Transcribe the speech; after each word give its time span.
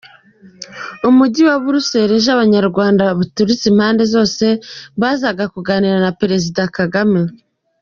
Umujyi 1.09 1.41
wa 1.49 1.57
Bruxelles 1.65 2.15
ejo 2.19 2.29
abanyarwanda 2.31 3.03
baturutse 3.19 3.65
impande 3.71 4.03
zose 4.13 4.45
bazaza 5.01 5.45
kuganira 5.53 5.97
na 6.05 6.11
Perezida 6.21 6.61
Kagame. 6.77 7.21